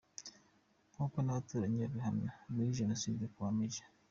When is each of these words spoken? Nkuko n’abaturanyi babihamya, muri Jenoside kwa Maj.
Nkuko 0.93 1.17
n’abaturanyi 1.21 1.77
babihamya, 1.83 2.31
muri 2.53 2.75
Jenoside 2.79 3.23
kwa 3.33 3.49
Maj. 3.57 3.73